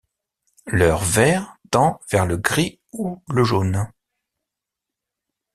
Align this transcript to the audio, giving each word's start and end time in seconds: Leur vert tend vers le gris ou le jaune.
Leur 0.65 1.03
vert 1.03 1.59
tend 1.69 1.99
vers 2.09 2.25
le 2.25 2.35
gris 2.37 2.79
ou 2.91 3.21
le 3.29 3.43
jaune. 3.43 3.87